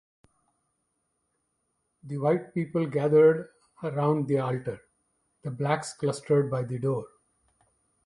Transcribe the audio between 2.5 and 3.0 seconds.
people